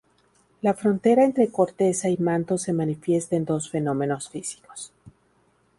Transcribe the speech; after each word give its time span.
La 0.63 0.73
frontera 0.73 1.23
entre 1.23 1.51
corteza 1.51 2.09
y 2.09 2.17
manto 2.17 2.57
se 2.57 2.73
manifiesta 2.73 3.35
en 3.35 3.45
dos 3.45 3.69
fenómenos 3.69 4.29
físicos. 4.29 4.91